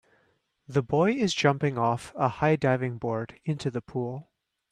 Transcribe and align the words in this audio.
The 0.67 0.81
boy 0.81 1.11
is 1.11 1.31
jumping 1.35 1.77
off 1.77 2.11
a 2.15 2.27
high 2.27 2.55
diving 2.55 2.97
board 2.97 3.39
into 3.45 3.69
the 3.69 3.81
pool. 3.81 4.31